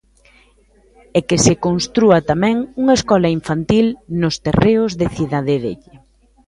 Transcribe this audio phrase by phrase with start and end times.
[1.17, 3.87] E que se constrúa tamén unha escola infantil
[4.21, 5.73] nos terreos de Cidadelle.